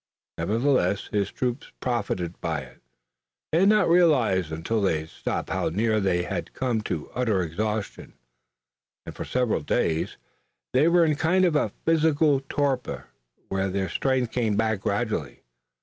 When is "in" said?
11.05-11.11